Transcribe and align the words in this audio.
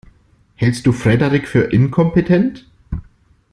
Hältst 0.55 0.87
du 0.87 0.93
Frederik 0.93 1.47
für 1.47 1.71
inkompetent? 1.71 2.65